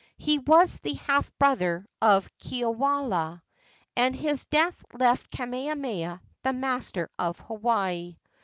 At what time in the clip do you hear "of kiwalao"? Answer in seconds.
2.01-3.41